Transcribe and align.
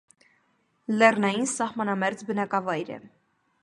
Լեռնային, 1.01 1.47
սահմանամերջ 1.53 2.27
բնակավայր 2.33 2.95
է։ 2.99 3.03